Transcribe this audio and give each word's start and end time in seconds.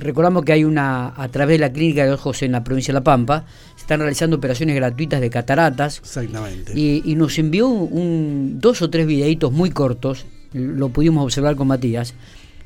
recordamos 0.00 0.44
que 0.44 0.52
hay 0.52 0.64
una, 0.64 1.14
a 1.16 1.28
través 1.28 1.54
de 1.54 1.60
la 1.60 1.72
clínica 1.72 2.04
de 2.04 2.12
ojos 2.12 2.42
en 2.42 2.52
la 2.52 2.64
provincia 2.64 2.92
de 2.92 3.00
La 3.00 3.04
Pampa, 3.04 3.44
se 3.76 3.82
están 3.82 4.00
realizando 4.00 4.36
operaciones 4.36 4.74
gratuitas 4.76 5.20
de 5.20 5.30
cataratas. 5.30 5.98
Exactamente. 5.98 6.72
Y, 6.74 7.14
nos 7.14 7.38
envió 7.38 7.68
un, 7.68 8.58
dos 8.60 8.82
o 8.82 8.90
tres 8.90 9.06
videitos 9.06 9.52
muy 9.52 9.70
cortos, 9.70 10.26
lo 10.52 10.88
pudimos 10.88 11.24
observar 11.24 11.54
con 11.56 11.68
Matías. 11.68 12.14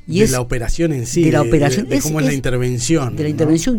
Y 0.07 0.19
de 0.19 0.27
la 0.27 0.39
operación 0.39 0.93
en 0.93 1.07
sí, 1.07 1.23
de, 1.23 1.31
la 1.31 1.41
operación, 1.41 1.89
de, 1.89 1.99
cómo 1.99 2.19
es, 2.19 2.27
la 2.27 2.33
intervención. 2.33 3.15
De 3.15 3.23
la 3.23 3.29
intervención 3.29 3.77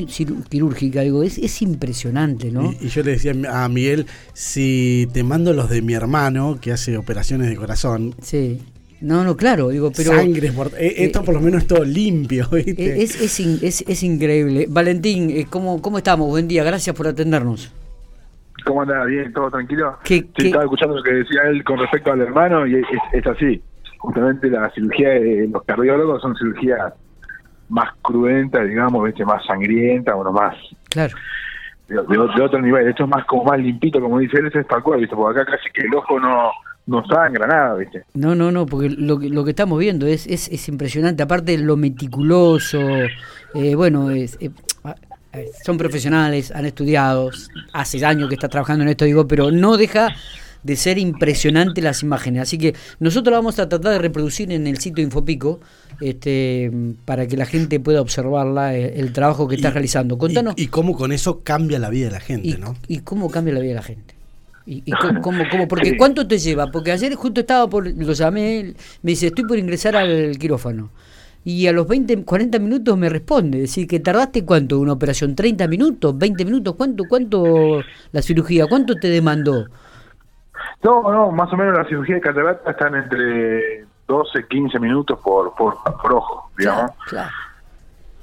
quirúrgica, 0.49 1.03
digo, 1.03 1.23
es, 1.23 1.39
es 1.39 1.63
impresionante, 1.63 2.51
¿no? 2.51 2.75
Y, 2.81 2.89
yo 2.89 3.05
le 3.05 3.13
decía 3.13 3.33
a 3.49 3.69
Miguel, 3.69 4.07
si 4.35 5.09
te 5.13 5.23
mando 5.23 5.53
los 5.53 5.71
de 5.71 5.83
mi 5.83 5.95
hermano, 5.95 6.59
que 6.61 6.73
hace 6.73 6.97
operaciones 6.97 7.49
de 7.49 7.57
corazón, 7.57 8.15
sí. 8.21 8.61
No, 9.01 9.25
no, 9.25 9.37
claro, 9.37 9.69
digo, 9.69 9.91
pero. 9.95 10.13
Sangre, 10.13 10.49
eh, 10.79 10.95
esto 10.99 11.23
por 11.23 11.35
lo 11.35 11.41
menos 11.41 11.63
es 11.63 11.69
todo 11.69 11.85
limpio, 11.85 12.49
¿viste? 12.53 13.03
Es, 13.03 13.21
es, 13.21 13.41
es, 13.63 13.85
es 13.87 14.03
increíble. 14.03 14.67
Valentín, 14.69 15.31
eh, 15.31 15.47
¿cómo, 15.49 15.83
¿cómo 15.83 15.99
estamos? 15.99 16.29
Buen 16.29 16.49
día, 16.49 16.65
gracias 16.65 16.97
por 16.97 17.07
atendernos. 17.07 17.73
¿Cómo 18.65 18.83
anda? 18.83 19.05
¿Bien? 19.05 19.33
¿Todo 19.33 19.51
tranquilo? 19.51 19.97
sí, 20.03 20.29
estaba 20.39 20.65
escuchando 20.65 20.97
lo 20.97 21.03
que 21.03 21.13
decía 21.13 21.43
él 21.45 21.63
con 21.63 21.79
respecto 21.79 22.13
al 22.13 22.21
hermano 22.21 22.67
y 22.67 22.77
es, 22.77 23.27
así. 23.27 23.63
Justamente 23.99 24.51
la 24.51 24.71
cirugía 24.71 25.11
de 25.11 25.49
los 25.51 25.63
cardiólogos 25.65 26.21
son 26.23 26.37
cirugías 26.37 26.93
más 27.69 27.91
cruentas, 28.03 28.67
digamos, 28.67 29.05
¿viste? 29.05 29.25
más 29.25 29.45
sangrientas, 29.47 30.15
bueno, 30.15 30.33
más. 30.33 30.57
Claro. 30.91 31.15
De, 31.89 32.19
otro 32.19 32.61
nivel. 32.61 32.89
Esto 32.89 33.05
es 33.05 33.11
más 33.11 33.25
como 33.27 33.45
más 33.45 33.59
limpito, 33.59 34.01
como 34.01 34.19
dice 34.19 34.39
él, 34.39 34.51
es 34.53 34.67
tal 34.67 34.83
cual, 34.83 35.01
¿viste? 35.01 35.15
Porque 35.15 35.41
acá 35.41 35.53
casi 35.53 35.71
que 35.71 35.83
el 35.83 35.95
ojo 35.95 36.19
no 36.19 36.51
no 36.87 37.05
sangra 37.07 37.47
nada, 37.47 37.75
¿viste? 37.75 38.05
No, 38.15 38.35
no, 38.35 38.53
no, 38.53 38.67
porque 38.67 38.89
lo, 38.91 39.19
lo 39.19 39.45
que 39.45 39.51
estamos 39.51 39.79
viendo 39.79 40.07
es, 40.07 40.27
es, 40.27 40.49
es 40.49 40.69
impresionante, 40.69 41.23
aparte 41.23 41.53
de 41.53 41.59
lo 41.59 41.77
meticuloso, 41.77 42.81
eh, 43.55 43.75
bueno, 43.75 44.11
es, 44.11 44.39
eh, 44.41 44.51
son 45.65 45.77
profesionales, 45.79 46.51
han 46.53 46.65
estudiado, 46.65 47.31
hace 47.73 48.05
años 48.05 48.29
que 48.29 48.35
está 48.35 48.49
trabajando 48.49 48.85
en 48.85 48.91
esto, 48.91 49.05
digo, 49.05 49.27
pero 49.27 49.51
no 49.51 49.77
deja 49.77 50.15
de 50.63 50.77
ser 50.77 50.99
impresionante 50.99 51.81
las 51.81 52.03
imágenes. 52.03 52.43
Así 52.43 52.59
que 52.59 52.75
nosotros 52.99 53.33
vamos 53.33 53.59
a 53.59 53.69
tratar 53.69 53.93
de 53.93 53.99
reproducir 53.99 54.51
en 54.51 54.67
el 54.67 54.79
sitio 54.79 55.05
Infopico 55.05 55.61
este, 56.01 56.73
para 57.05 57.27
que 57.27 57.37
la 57.37 57.47
gente 57.47 57.79
pueda 57.79 58.01
observarla, 58.01 58.75
eh, 58.75 58.99
el, 58.99 59.13
trabajo 59.13 59.47
que 59.47 59.55
está 59.55 59.71
realizando. 59.71 60.19
Contanos. 60.19 60.55
Y, 60.57 60.67
cómo 60.67 60.97
con 60.97 61.13
eso 61.13 61.43
cambia 61.43 61.79
la 61.79 61.89
vida 61.89 62.07
de 62.07 62.13
la 62.13 62.21
gente, 62.21 62.59
¿no? 62.59 62.77
Y 62.89 63.01
cómo 63.01 63.31
cambia 63.31 63.55
la 63.55 63.61
vida 63.61 63.71
de 63.71 63.77
la 63.77 63.83
gente. 63.83 64.16
¿Y, 64.67 64.91
cómo, 64.91 65.45
cómo, 65.49 65.69
Porque 65.69 65.97
¿cuánto 65.99 66.27
te 66.27 66.39
lleva? 66.39 66.67
Porque 66.67 66.91
ayer 66.91 67.15
justo 67.15 67.41
estaba 67.41 67.69
por, 67.69 67.87
lo 67.87 68.13
llamé, 68.13 68.75
me 69.03 69.11
dice, 69.13 69.29
estoy 69.29 69.45
por 69.45 69.59
ingresar 69.59 69.97
al 69.97 70.37
quirófano. 70.39 70.91
Y 71.45 71.69
a 71.69 71.73
los 71.73 71.87
20, 71.87 72.25
40 72.25 72.59
minutos 72.59 72.99
me 72.99 73.09
responde, 73.09 73.61
decir, 73.61 73.87
que 73.87 74.01
tardaste 74.01 74.45
cuánto 74.45 74.81
una 74.81 74.95
operación, 74.95 75.37
30 75.37 75.69
minutos, 75.69 76.19
20 76.19 76.45
minutos, 76.45 76.75
¿cuánto 76.75 77.05
cuánto 77.09 77.81
la 78.11 78.21
cirugía, 78.21 78.67
cuánto 78.67 78.97
te 78.97 79.09
demandó? 79.09 79.67
No, 80.83 81.03
no, 81.03 81.31
más 81.31 81.53
o 81.53 81.57
menos 81.57 81.79
la 81.79 81.85
cirugía 81.85 82.17
de 82.17 82.21
catarata 82.21 82.69
están 82.73 82.97
entre 82.97 83.85
12, 84.09 84.49
15 84.49 84.81
minutos 84.81 85.21
por, 85.23 85.55
por, 85.55 85.77
ojo, 86.13 86.51
digamos. 86.59 86.91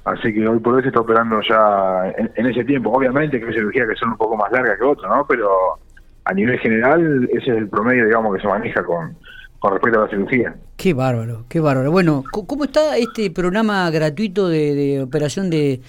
Así 0.04 0.34
que 0.34 0.46
hoy 0.46 0.60
por 0.60 0.76
hoy 0.76 0.82
se 0.82 0.90
está 0.90 1.00
operando 1.00 1.40
ya 1.48 2.10
en, 2.18 2.30
en, 2.36 2.46
ese 2.48 2.66
tiempo. 2.66 2.92
Obviamente 2.92 3.40
que 3.40 3.46
hay 3.46 3.54
cirugías 3.54 3.88
que 3.88 3.96
son 3.96 4.10
un 4.10 4.18
poco 4.18 4.36
más 4.36 4.52
largas 4.52 4.78
que 4.78 4.84
otras, 4.84 5.10
¿no? 5.10 5.26
Pero 5.26 5.80
a 6.26 6.34
nivel 6.34 6.60
general 6.60 7.30
ese 7.32 7.52
es 7.52 7.58
el 7.58 7.68
promedio, 7.68 8.06
digamos, 8.06 8.36
que 8.36 8.42
se 8.42 8.48
maneja 8.48 8.84
con, 8.84 9.16
con 9.60 9.74
respecto 9.74 10.00
a 10.00 10.04
la 10.06 10.10
cirugía. 10.10 10.56
Qué 10.78 10.94
bárbaro, 10.94 11.46
qué 11.50 11.60
bárbaro. 11.60 11.92
Bueno, 11.92 12.24
¿cómo 12.32 12.66
está 12.66 12.98
este 12.98 13.32
programa 13.32 13.90
gratuito 13.92 14.50
de, 14.50 15.02
operación 15.02 15.50
de, 15.50 15.82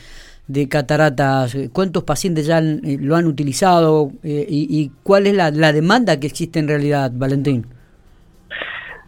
de, 0.47 0.69
cataratas? 0.69 1.57
¿Cuántos 1.73 2.05
pacientes 2.05 2.47
ya 2.47 2.59
eh, 2.59 2.99
lo 3.01 3.17
han 3.17 3.27
utilizado 3.27 4.11
eh, 4.23 4.47
y, 4.49 4.91
cuál 5.03 5.27
es 5.27 5.35
la, 5.35 5.51
la, 5.51 5.73
demanda 5.73 6.19
que 6.19 6.27
existe 6.27 6.59
en 6.59 6.69
realidad, 6.69 7.11
Valentín? 7.15 7.67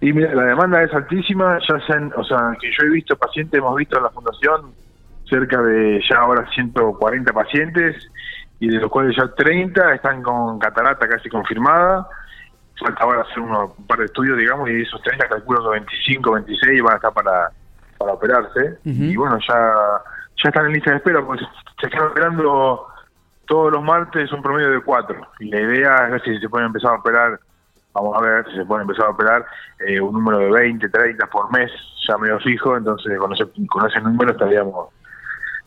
Y 0.00 0.12
mira, 0.12 0.34
la 0.34 0.44
demanda 0.44 0.82
es 0.82 0.92
altísima, 0.92 1.58
ya 1.66 1.80
sean, 1.86 2.12
o 2.16 2.24
sea, 2.24 2.56
que 2.60 2.68
yo 2.70 2.86
he 2.86 2.90
visto 2.90 3.16
pacientes, 3.16 3.58
hemos 3.58 3.74
visto 3.76 3.96
en 3.96 4.02
la 4.02 4.10
fundación 4.10 4.72
cerca 5.28 5.60
de 5.62 6.00
ya 6.08 6.18
ahora 6.18 6.48
140 6.54 7.32
pacientes 7.32 7.96
y 8.60 8.68
de 8.68 8.80
los 8.80 8.90
cuales 8.90 9.16
ya 9.16 9.28
30 9.28 9.94
están 9.94 10.22
con 10.22 10.58
catarata 10.58 11.08
casi 11.08 11.28
confirmada. 11.28 12.06
Falta 12.78 13.04
ahora 13.04 13.22
hacer 13.22 13.40
unos, 13.40 13.70
un 13.78 13.86
par 13.86 13.98
de 13.98 14.04
estudios, 14.06 14.36
digamos, 14.36 14.68
y 14.68 14.82
esos 14.82 15.00
30 15.02 15.28
calculo 15.28 15.62
que 15.64 15.80
25, 15.80 16.32
26 16.32 16.82
van 16.82 16.92
a 16.92 16.96
estar 16.96 17.12
para, 17.12 17.50
para 17.98 18.12
operarse. 18.12 18.78
Y 18.84 19.16
bueno, 19.16 19.38
ya 19.48 19.74
ya 20.42 20.50
están 20.50 20.66
en 20.66 20.72
lista 20.72 20.90
de 20.90 20.96
espera, 20.98 21.24
porque 21.24 21.44
se 21.80 21.86
están 21.86 22.08
operando 22.08 22.86
todos 23.46 23.72
los 23.72 23.82
martes 23.82 24.32
un 24.32 24.42
promedio 24.42 24.70
de 24.70 24.80
4. 24.80 25.16
Y 25.40 25.50
la 25.50 25.60
idea 25.60 25.96
es 26.04 26.10
ver 26.12 26.22
si 26.22 26.38
se 26.38 26.48
puede 26.48 26.66
empezar 26.66 26.92
a 26.92 26.98
operar, 26.98 27.40
vamos 27.94 28.16
a 28.16 28.20
ver 28.20 28.44
si 28.50 28.56
se 28.56 28.64
puede 28.64 28.82
empezar 28.82 29.06
a 29.06 29.10
operar 29.10 29.46
eh, 29.86 30.00
un 30.00 30.12
número 30.12 30.38
de 30.38 30.50
20, 30.50 30.88
30 30.88 31.26
por 31.28 31.50
mes, 31.52 31.70
ya 32.06 32.18
medio 32.18 32.38
fijo, 32.40 32.76
entonces 32.76 33.18
con 33.18 33.32
ese, 33.32 33.46
con 33.68 33.88
ese 33.88 34.00
número 34.00 34.32
estaríamos, 34.32 34.88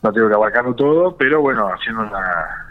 no 0.04 0.14
tengo 0.14 0.30
que 0.30 0.36
abarcarlo 0.36 0.76
todo, 0.76 1.18
pero 1.18 1.42
bueno, 1.42 1.68
haciendo 1.74 2.04
una 2.04 2.69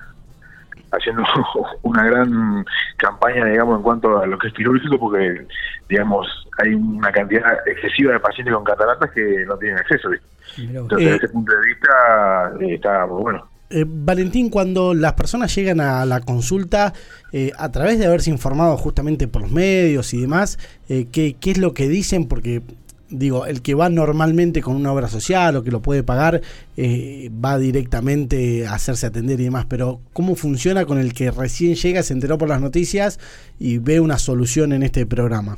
haciendo 0.93 1.23
una 1.83 2.05
gran 2.05 2.65
campaña, 2.97 3.45
digamos, 3.45 3.77
en 3.77 3.83
cuanto 3.83 4.19
a 4.19 4.27
lo 4.27 4.39
que 4.39 4.49
es 4.49 4.55
quirúrgico, 4.55 4.99
porque, 4.99 5.47
digamos, 5.89 6.27
hay 6.59 6.75
una 6.75 7.13
cantidad 7.13 7.59
excesiva 7.67 8.13
de 8.13 8.21
pacientes 8.21 8.55
con 8.55 8.65
cataratas 8.65 9.11
que 9.13 9.45
no 9.47 9.57
tienen 9.57 9.79
acceso. 9.79 10.09
Entonces, 10.57 10.99
desde 10.99 11.17
ese 11.17 11.29
punto 11.29 11.53
de 11.53 11.67
vista, 11.67 12.53
eh, 12.61 12.75
está 12.75 13.07
muy 13.07 13.23
bueno. 13.23 13.49
Eh, 13.71 13.85
Valentín, 13.87 14.49
cuando 14.49 14.95
las 14.95 15.13
personas 15.13 15.55
llegan 15.55 15.81
a 15.81 16.07
la 16.07 16.21
consulta, 16.21 16.95
eh, 17.33 17.53
a 17.59 17.71
través 17.71 17.99
de 17.99 18.07
haberse 18.07 18.31
informado 18.31 18.77
justamente 18.79 19.29
por 19.29 19.43
los 19.43 19.51
medios 19.51 20.15
y 20.15 20.23
demás, 20.23 20.59
¿qué, 20.89 21.37
¿qué 21.39 21.51
es 21.51 21.59
lo 21.59 21.75
que 21.75 21.87
dicen? 21.87 22.29
Porque 22.29 22.63
digo, 23.11 23.47
el 23.47 23.63
que 23.63 23.75
va 23.75 23.89
normalmente 23.89 24.63
con 24.63 24.77
una 24.77 24.93
obra 24.93 25.09
social 25.09 25.57
o 25.57 25.65
que 25.65 25.71
lo 25.71 25.81
puede 25.81 26.03
pagar, 26.03 26.41
eh, 26.77 27.31
va 27.45 27.59
directamente 27.59 28.67
a 28.67 28.75
hacerse 28.75 29.07
atender 29.07 29.41
y 29.41 29.45
demás, 29.45 29.67
pero 29.69 30.01
¿cómo 30.13 30.35
funciona 30.35 30.85
con 30.85 30.99
el 30.99 31.13
que 31.13 31.31
recién 31.31 31.75
llega, 31.75 32.03
se 32.03 32.15
enteró 32.15 32.39
por 32.39 32.49
las 32.49 32.61
noticias 32.61 33.19
y 33.59 33.79
ve 33.79 34.01
una 34.01 34.19
solución 34.19 34.73
en 34.73 34.83
este 34.83 35.07
programa? 35.07 35.57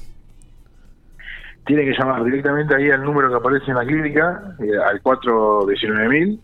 Tiene 1.67 1.85
que 1.85 1.93
llamar 1.93 2.25
directamente 2.25 2.75
ahí 2.75 2.91
al 2.91 3.05
número 3.05 3.29
que 3.29 3.37
aparece 3.37 3.67
en 3.69 3.77
la 3.77 3.85
clínica, 3.85 4.57
eh, 4.59 4.71
al 4.91 5.03
419.000, 5.03 6.39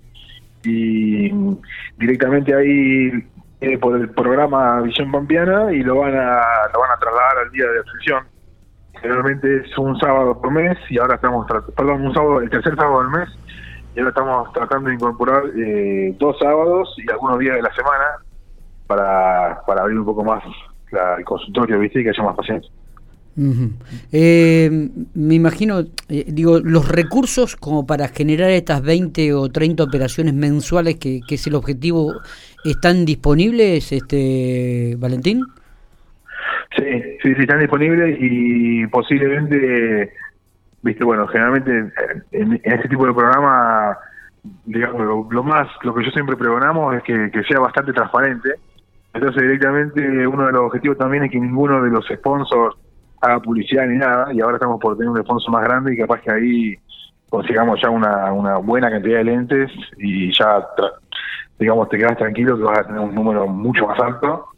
y 0.65 1.31
directamente 1.99 2.55
ahí 2.55 3.11
por 3.81 3.97
el 3.99 4.11
programa 4.11 4.83
Visión 4.83 5.11
Pampiana 5.11 5.72
y 5.72 5.83
lo 5.83 5.97
van 5.97 6.15
a, 6.15 6.43
lo 6.72 6.81
van 6.81 6.91
a 6.91 6.99
trasladar 7.00 7.39
al 7.45 7.50
día 7.53 7.65
de 7.66 7.81
atención 7.81 8.36
generalmente 9.01 9.59
es 9.59 9.79
un 9.79 9.99
sábado 9.99 10.41
por 10.41 10.51
mes 10.51 10.77
y 10.91 10.99
ahora 10.99 11.17
estamos, 11.17 11.47
perdón, 11.77 12.07
un 12.07 12.15
sábado, 12.15 12.41
el 12.41 12.51
tercer 12.51 12.77
sábado 12.77 13.03
del 13.03 13.11
mes, 13.11 13.29
y 13.95 13.99
ahora 13.99 14.11
estamos 14.11 14.53
tratando 14.53 14.89
de 14.89 14.95
incorporar 14.95 15.43
eh, 15.57 16.15
dos 16.19 16.37
sábados 16.39 16.95
y 16.99 17.11
algunos 17.11 17.39
días 17.39 17.57
de 17.57 17.62
la 17.62 17.75
semana 17.75 18.05
para, 18.87 19.62
para 19.67 19.83
abrir 19.83 19.99
un 19.99 20.05
poco 20.05 20.25
más 20.25 20.43
el 21.19 21.25
consultorio, 21.25 21.79
¿viste? 21.79 22.01
Y 22.01 22.05
que 22.05 22.11
haya 22.11 22.23
más 22.23 22.37
pacientes. 22.37 22.71
Eh, 24.12 24.89
me 25.15 25.34
imagino, 25.34 25.81
eh, 26.09 26.25
digo, 26.27 26.59
los 26.59 26.89
recursos 26.89 27.55
como 27.57 27.87
para 27.87 28.09
generar 28.09 28.51
estas 28.51 28.81
20 28.83 29.34
o 29.34 29.51
30 29.51 29.83
operaciones 29.83 30.33
mensuales, 30.33 30.97
que, 30.97 31.21
que 31.27 31.34
es 31.34 31.47
el 31.47 31.55
objetivo, 31.55 32.15
¿están 32.65 33.05
disponibles, 33.05 33.93
este 33.93 34.97
Valentín? 34.99 35.43
Sí, 36.77 36.85
sí, 37.23 37.35
sí, 37.35 37.41
están 37.41 37.61
disponibles 37.61 38.19
y 38.21 38.87
posiblemente, 38.89 40.13
viste, 40.83 41.05
bueno, 41.05 41.27
generalmente 41.29 41.91
en, 42.33 42.61
este 42.63 42.89
tipo 42.89 43.07
de 43.07 43.15
programa, 43.15 43.97
digamos, 44.67 45.33
lo, 45.33 45.43
más, 45.43 45.69
lo 45.83 45.95
que 45.95 46.05
yo 46.05 46.11
siempre 46.11 46.37
pregonamos 46.37 46.97
es 46.97 47.03
que, 47.03 47.31
sea 47.49 47.61
bastante 47.61 47.95
transparente. 47.95 48.51
Entonces, 49.15 49.43
directamente, 49.43 50.27
uno 50.27 50.47
de 50.47 50.53
los 50.53 50.63
objetivos 50.63 50.99
también 50.99 51.25
es 51.25 51.31
que 51.31 51.41
ninguno 51.41 51.83
de 51.83 51.91
los 51.91 52.07
sponsors 52.07 52.77
haga 53.22 53.41
publicidad 53.41 53.87
ni 53.87 53.97
nada, 53.97 54.33
y 54.34 54.41
ahora 54.43 54.57
estamos 54.57 54.79
por 54.79 54.99
tener 54.99 55.09
un 55.11 55.22
sponsor 55.22 55.53
más 55.53 55.65
grande 55.65 55.95
y 55.95 55.97
capaz 55.97 56.21
que 56.21 56.31
ahí 56.31 56.77
consigamos 57.31 57.81
ya 57.81 57.89
una, 57.89 58.33
una 58.33 58.59
buena 58.59 58.91
cantidad 58.91 59.19
de 59.19 59.25
lentes 59.25 59.72
y 59.97 60.31
ya, 60.31 60.67
digamos, 61.59 61.89
te 61.89 61.97
quedas 61.97 62.19
tranquilo 62.19 62.59
que 62.59 62.65
vas 62.65 62.81
a 62.81 62.87
tener 62.87 63.01
un 63.01 63.15
número 63.15 63.47
mucho 63.47 63.87
más 63.87 63.99
alto 63.99 64.49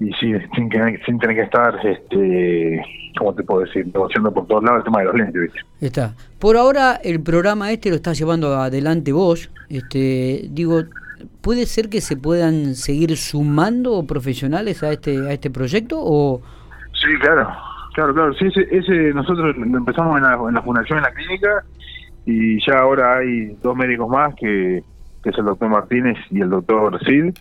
y 0.00 0.10
sí, 0.14 0.32
sin, 0.54 0.70
que, 0.70 0.98
sin 1.04 1.18
tener 1.18 1.36
que 1.36 1.42
estar, 1.42 1.78
este, 1.84 2.82
¿cómo 3.18 3.34
te 3.34 3.42
puedo 3.42 3.60
decir?, 3.60 3.86
negociando 3.86 4.32
por 4.32 4.46
todos 4.46 4.64
lados 4.64 4.78
el 4.78 4.84
tema 4.84 5.00
de 5.00 5.04
los 5.04 5.14
lentes, 5.14 5.42
¿viste? 5.42 5.60
Está. 5.80 6.14
Por 6.38 6.56
ahora 6.56 6.98
el 7.04 7.22
programa 7.22 7.70
este 7.70 7.90
lo 7.90 7.96
estás 7.96 8.18
llevando 8.18 8.54
adelante 8.54 9.12
vos, 9.12 9.50
este, 9.68 10.46
digo, 10.50 10.84
¿puede 11.42 11.66
ser 11.66 11.90
que 11.90 12.00
se 12.00 12.16
puedan 12.16 12.74
seguir 12.74 13.14
sumando 13.18 14.06
profesionales 14.06 14.82
a 14.82 14.90
este 14.90 15.28
a 15.28 15.32
este 15.34 15.50
proyecto 15.50 15.98
o...? 16.00 16.40
Sí, 16.94 17.08
claro, 17.20 17.50
claro, 17.94 18.14
claro, 18.14 18.34
sí, 18.34 18.46
ese, 18.46 18.66
ese 18.74 19.12
nosotros 19.12 19.54
empezamos 19.54 20.16
en 20.16 20.22
la, 20.22 20.34
en 20.34 20.54
la 20.54 20.62
fundación, 20.62 20.98
en 20.98 21.04
la 21.04 21.12
clínica, 21.12 21.64
y 22.24 22.58
ya 22.66 22.78
ahora 22.78 23.18
hay 23.18 23.54
dos 23.62 23.76
médicos 23.76 24.08
más 24.08 24.34
que, 24.36 24.82
que 25.22 25.28
es 25.28 25.38
el 25.38 25.44
doctor 25.44 25.68
Martínez 25.68 26.16
y 26.30 26.40
el 26.40 26.48
doctor 26.48 26.98
Cid 27.04 27.34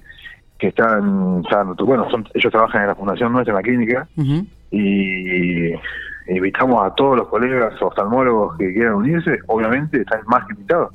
que 0.59 0.67
están, 0.67 1.41
bueno, 1.79 2.09
son, 2.11 2.27
ellos 2.33 2.51
trabajan 2.51 2.81
en 2.81 2.87
la 2.87 2.95
fundación 2.95 3.31
nuestra, 3.31 3.53
en 3.53 3.55
la 3.55 3.61
clínica, 3.63 4.07
y 4.71 5.71
invitamos 6.27 6.85
a 6.85 6.93
todos 6.93 7.17
los 7.17 7.27
colegas 7.29 7.81
oftalmólogos 7.81 8.57
que 8.57 8.73
quieran 8.73 8.95
unirse, 8.95 9.39
obviamente 9.47 10.01
están 10.01 10.19
más 10.27 10.45
que 10.45 10.53
invitados. 10.53 10.93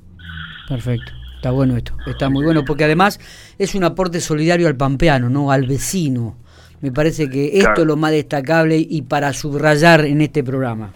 Perfecto. 0.68 1.12
Está 1.36 1.50
bueno 1.50 1.76
esto, 1.76 1.94
está 2.06 2.30
muy 2.30 2.44
bueno, 2.44 2.62
porque 2.66 2.84
además 2.84 3.18
es 3.58 3.74
un 3.74 3.84
aporte 3.84 4.20
solidario 4.20 4.66
al 4.66 4.76
pampeano, 4.76 5.28
¿no? 5.28 5.50
Al 5.50 5.66
vecino. 5.66 6.36
Me 6.80 6.92
parece 6.92 7.28
que 7.28 7.58
esto 7.58 7.82
es 7.82 7.86
lo 7.86 7.96
más 7.96 8.12
destacable 8.12 8.76
y 8.78 9.02
para 9.02 9.32
subrayar 9.32 10.04
en 10.04 10.20
este 10.20 10.44
programa. 10.44 10.92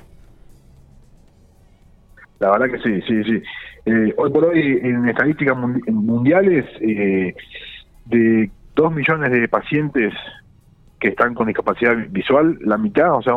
La 2.41 2.51
verdad 2.51 2.67
que 2.71 2.79
sí, 2.79 3.03
sí, 3.09 3.25
sí. 3.25 3.43
Eh, 3.87 4.15
hoy 4.17 4.31
por 4.31 4.45
hoy, 4.45 4.79
en 4.83 5.09
estadísticas 5.09 5.57
mundiales, 5.87 6.67
eh, 6.81 7.35
de 8.05 8.51
dos 8.79 8.93
millones 8.93 9.33
de 9.33 9.49
pacientes 9.49 10.15
que 11.01 11.09
están 11.09 11.35
con 11.35 11.49
discapacidad 11.49 11.97
visual, 12.11 12.57
la 12.61 12.79
mitad, 12.79 13.13
o 13.13 13.23
sea, 13.23 13.35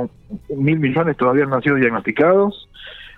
mil 0.56 0.80
millones 0.80 1.18
todavía 1.18 1.46
no 1.46 1.56
han 1.56 1.64
sido 1.64 1.76
diagnosticados 1.76 2.70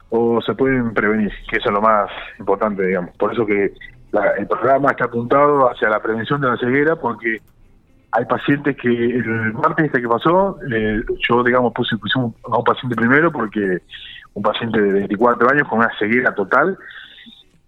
o 0.10 0.42
se 0.42 0.54
pueden 0.54 0.94
prevenir, 0.94 1.32
que 1.50 1.58
eso 1.58 1.70
es 1.70 1.74
lo 1.74 1.82
más 1.82 2.10
importante, 2.40 2.86
digamos. 2.86 3.16
Por 3.18 3.34
eso 3.34 3.46
que 3.46 3.74
el 4.38 4.48
programa 4.48 4.92
está 4.92 5.06
apuntado 5.06 5.70
hacia 5.70 5.90
la 5.90 6.02
prevención 6.02 6.40
de 6.40 6.48
la 6.48 6.58
ceguera, 6.58 6.96
porque 6.96 7.42
hay 8.12 8.26
pacientes 8.26 8.78
que 8.78 8.90
el 8.90 9.54
martes 9.54 9.88
este 9.88 10.02
que 10.02 10.08
pasó, 10.08 10.58
eh, 10.72 11.02
yo, 11.28 11.44
digamos, 11.44 11.74
puse, 11.74 11.96
a 12.16 12.58
un 12.58 12.64
paciente 12.64 12.96
primero 12.96 13.32
porque 13.32 13.80
un 14.34 14.44
paciente 14.44 14.80
de 14.80 14.94
24 14.94 15.52
años 15.52 15.68
con 15.68 15.80
una 15.80 15.90
ceguera 16.00 16.34
total, 16.34 16.78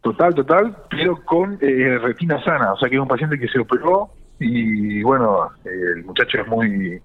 total, 0.01 0.33
total, 0.33 0.77
pero 0.89 1.17
con 1.25 1.57
eh, 1.61 1.97
retina 2.01 2.41
sana, 2.43 2.73
o 2.73 2.77
sea 2.77 2.87
que 2.89 2.95
es 2.95 3.01
un 3.01 3.07
paciente 3.07 3.39
que 3.39 3.47
se 3.47 3.59
operó 3.59 4.11
y 4.39 5.03
bueno, 5.03 5.49
el 5.65 6.03
muchacho 6.03 6.41
es 6.41 6.47
muy 6.47 7.01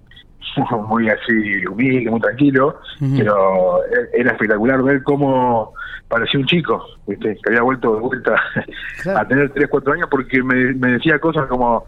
muy 0.89 1.09
así 1.09 1.67
humilde, 1.67 2.11
muy 2.11 2.21
tranquilo, 2.21 2.81
pero 3.17 3.81
era 4.13 4.33
espectacular 4.33 4.83
ver 4.83 5.03
cómo 5.03 5.73
parecía 6.09 6.41
un 6.41 6.47
chico, 6.47 6.85
¿viste? 7.07 7.35
que 7.35 7.51
había 7.51 7.63
vuelto 7.63 7.95
de 7.95 8.01
vuelta 8.01 8.35
a 9.17 9.29
tener 9.29 9.51
3, 9.51 9.69
4 9.69 9.93
años 9.93 10.09
porque 10.11 10.43
me, 10.43 10.75
me 10.75 10.93
decía 10.93 11.19
cosas 11.19 11.47
como 11.47 11.85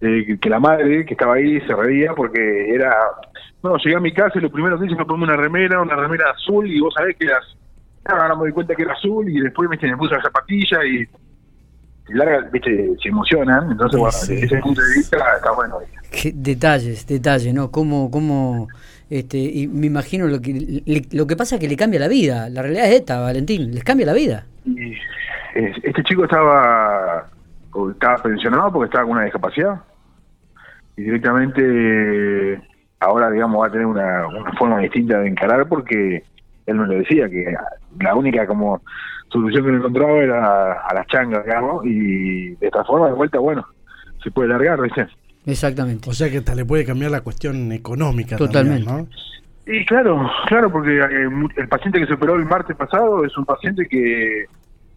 eh, 0.00 0.38
que 0.40 0.50
la 0.50 0.58
madre 0.58 1.04
que 1.04 1.14
estaba 1.14 1.34
ahí 1.34 1.60
se 1.60 1.74
reía 1.74 2.14
porque 2.14 2.74
era, 2.74 2.94
bueno, 3.62 3.78
llegué 3.78 3.96
a 3.96 4.00
mi 4.00 4.12
casa 4.12 4.38
y 4.38 4.42
lo 4.42 4.50
primero 4.50 4.78
que 4.78 4.86
hice 4.86 4.96
fue 4.96 5.06
ponerme 5.06 5.34
una 5.34 5.36
remera, 5.36 5.80
una 5.80 5.94
remera 5.94 6.30
azul 6.30 6.66
y 6.66 6.80
vos 6.80 6.94
sabés 6.94 7.16
que 7.16 7.26
eras, 7.26 7.44
ahora 8.06 8.34
me 8.34 8.46
di 8.46 8.52
cuenta 8.52 8.74
que 8.74 8.82
era 8.82 8.94
azul 8.94 9.28
y 9.28 9.40
después 9.40 9.68
me 9.68 9.96
puse 9.96 10.14
la 10.14 10.22
zapatilla 10.22 10.84
y 10.84 11.06
larga, 12.14 12.48
viste, 12.52 12.96
se 13.02 13.08
emocionan, 13.08 13.72
entonces, 13.72 13.98
bueno, 13.98 14.16
desde 14.20 14.44
ese 14.46 14.56
punto 14.58 14.80
de 14.80 14.94
vista 14.96 15.16
está 15.36 15.52
bueno. 15.52 15.78
detalles, 16.34 17.06
detalles, 17.06 17.54
¿no? 17.54 17.70
Cómo, 17.70 18.10
cómo, 18.10 18.68
este, 19.08 19.38
y 19.38 19.68
me 19.68 19.86
imagino 19.86 20.26
lo 20.26 20.40
que, 20.40 21.04
lo 21.12 21.26
que 21.26 21.36
pasa 21.36 21.56
es 21.56 21.60
que 21.60 21.68
le 21.68 21.76
cambia 21.76 22.00
la 22.00 22.08
vida, 22.08 22.48
la 22.48 22.62
realidad 22.62 22.86
es 22.86 23.00
esta, 23.00 23.20
Valentín, 23.20 23.74
les 23.74 23.84
cambia 23.84 24.06
la 24.06 24.12
vida. 24.12 24.46
Y, 24.64 24.94
este 25.54 26.04
chico 26.04 26.24
estaba, 26.24 27.26
estaba 27.90 28.22
pensionado 28.22 28.72
porque 28.72 28.86
estaba 28.86 29.04
con 29.04 29.16
una 29.16 29.24
discapacidad, 29.24 29.80
y 30.96 31.02
directamente 31.02 32.60
ahora, 33.00 33.30
digamos, 33.30 33.62
va 33.62 33.66
a 33.66 33.70
tener 33.70 33.86
una, 33.86 34.26
una 34.28 34.52
forma 34.52 34.78
distinta 34.78 35.18
de 35.18 35.28
encarar 35.28 35.66
porque 35.66 36.22
él 36.70 36.76
me 36.76 36.86
lo 36.86 36.94
decía, 36.94 37.28
que 37.28 37.54
la 38.00 38.14
única 38.14 38.46
como 38.46 38.82
solución 39.30 39.64
que 39.64 39.72
no 39.72 39.78
encontraba 39.78 40.12
era 40.18 40.72
a 40.72 40.94
las 40.94 41.06
changas, 41.06 41.44
digamos, 41.44 41.84
y 41.84 42.54
de 42.56 42.66
esta 42.66 42.84
forma, 42.84 43.08
de 43.08 43.14
vuelta, 43.14 43.38
bueno, 43.38 43.64
se 44.22 44.30
puede 44.30 44.48
largar, 44.48 44.80
¿viste? 44.80 45.06
Exactamente. 45.46 46.10
O 46.10 46.12
sea 46.12 46.30
que 46.30 46.38
hasta 46.38 46.54
le 46.54 46.64
puede 46.64 46.84
cambiar 46.84 47.10
la 47.10 47.22
cuestión 47.22 47.72
económica 47.72 48.36
Totalmente. 48.36 48.84
También, 48.84 49.08
¿no? 49.08 49.72
Y 49.72 49.84
claro, 49.84 50.28
claro, 50.46 50.70
porque 50.70 50.98
eh, 50.98 51.28
el 51.56 51.68
paciente 51.68 52.00
que 52.00 52.06
se 52.06 52.14
operó 52.14 52.34
el 52.34 52.44
martes 52.44 52.76
pasado 52.76 53.24
es 53.24 53.36
un 53.36 53.44
paciente 53.44 53.86
que 53.86 54.46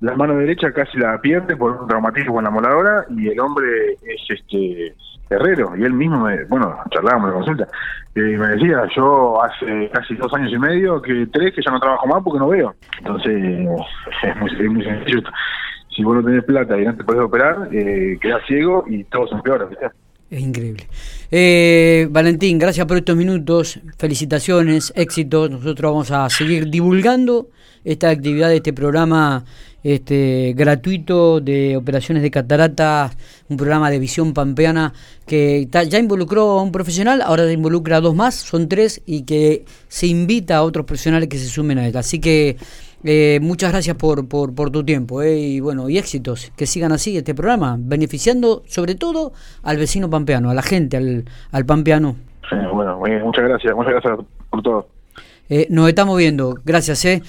la 0.04 0.16
mano 0.16 0.36
derecha 0.36 0.74
casi 0.74 0.98
la 0.98 1.18
pierde 1.22 1.56
por 1.56 1.72
un 1.72 1.88
traumatismo 1.88 2.38
en 2.40 2.44
la 2.44 2.50
moladora 2.50 3.06
y 3.10 3.30
el 3.30 3.40
hombre 3.40 3.94
es 3.94 4.22
este 4.28 4.94
herrero 5.30 5.78
y 5.78 5.84
él 5.84 5.94
mismo, 5.94 6.26
me, 6.26 6.44
bueno, 6.44 6.78
charlábamos 6.90 7.30
la 7.30 7.36
consulta, 7.36 7.68
y 8.14 8.20
me 8.20 8.48
decía, 8.50 8.84
yo 8.94 9.42
hace 9.42 9.90
casi 9.94 10.16
dos 10.16 10.32
años 10.34 10.52
y 10.52 10.60
medio, 10.60 11.02
que 11.02 11.26
tres, 11.32 11.54
que 11.56 11.62
ya 11.66 11.72
no 11.72 11.80
trabajo 11.80 12.06
más 12.06 12.22
porque 12.22 12.40
no 12.40 12.50
veo. 12.50 12.76
Entonces, 12.98 13.34
es 14.24 14.36
muy, 14.36 14.70
muy 14.70 14.84
sencillo. 14.84 15.22
Si 15.96 16.04
vos 16.04 16.18
no 16.18 16.24
tenés 16.24 16.44
plata 16.44 16.78
y 16.78 16.86
no 16.86 16.96
te 16.98 17.04
podés 17.06 17.22
operar, 17.22 17.70
eh, 17.72 18.18
quedás 18.20 18.46
ciego 18.46 18.84
y 18.88 19.06
todo 19.06 19.26
se 19.28 19.36
empeora. 19.36 19.70
Es 20.34 20.42
increíble. 20.42 20.88
Eh, 21.30 22.08
Valentín, 22.10 22.58
gracias 22.58 22.88
por 22.88 22.98
estos 22.98 23.16
minutos. 23.16 23.80
Felicitaciones, 24.00 24.92
éxitos. 24.96 25.52
Nosotros 25.52 25.92
vamos 25.92 26.10
a 26.10 26.28
seguir 26.32 26.72
divulgando 26.72 27.50
esta 27.84 28.10
actividad 28.10 28.50
de 28.50 28.56
este 28.56 28.74
programa 28.74 29.46
este, 29.84 30.54
gratuito 30.56 31.40
de 31.40 31.78
operaciones 31.78 32.24
de 32.24 32.32
catarata, 32.32 33.14
un 33.48 33.58
programa 33.58 33.92
de 33.92 34.00
visión 34.00 34.34
pampeana 34.34 34.94
que 35.28 35.68
ya 35.70 36.00
involucró 36.00 36.58
a 36.58 36.64
un 36.64 36.72
profesional, 36.72 37.22
ahora 37.22 37.52
involucra 37.52 37.98
a 37.98 38.02
dos 38.02 38.16
más, 38.16 38.34
son 38.34 38.68
tres, 38.68 39.04
y 39.06 39.22
que 39.22 39.66
se 39.88 40.08
invita 40.08 40.58
a 40.58 40.64
otros 40.64 40.88
profesionales 40.88 41.30
que 41.30 41.38
se 41.38 41.48
sumen 41.48 41.78
a 41.78 41.88
él. 41.88 41.96
Así 41.96 42.18
que 42.18 42.58
eh, 43.04 43.40
muchas 43.42 43.72
gracias 43.72 43.96
por, 43.98 44.28
por, 44.28 44.56
por 44.56 44.72
tu 44.72 44.84
tiempo 44.84 45.22
eh, 45.22 45.38
y 45.38 45.60
bueno 45.60 45.90
y 45.90 45.98
éxitos 45.98 46.52
que 46.56 46.66
sigan 46.66 46.92
así 46.92 47.18
este 47.18 47.36
programa 47.36 47.76
beneficiando 47.80 48.64
sobre 48.66 48.96
todo 48.96 49.34
al 49.64 49.78
vecino 49.78 50.10
pampeano 50.10 50.50
a 50.50 50.54
la 50.54 50.62
gente 50.62 50.98
al, 50.98 51.26
al 51.52 51.66
pampeano. 51.66 52.16
Bueno 52.74 53.00
muchas 53.24 53.44
gracias 53.44 53.76
muchas 53.76 53.94
gracias 53.94 54.20
por 54.50 54.62
todo. 54.62 54.88
Eh, 55.50 55.68
nos 55.70 55.90
estamos 55.90 56.18
viendo 56.18 56.58
gracias 56.64 57.04
eh 57.06 57.22